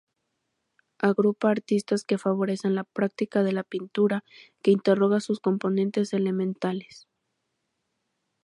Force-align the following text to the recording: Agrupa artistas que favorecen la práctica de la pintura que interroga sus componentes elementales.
Agrupa 0.97 1.51
artistas 1.51 2.03
que 2.05 2.17
favorecen 2.17 2.73
la 2.73 2.85
práctica 2.85 3.43
de 3.43 3.51
la 3.51 3.61
pintura 3.61 4.23
que 4.63 4.71
interroga 4.71 5.19
sus 5.19 5.39
componentes 5.39 6.11
elementales. 6.13 7.07